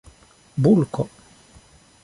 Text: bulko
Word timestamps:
bulko 0.63 1.03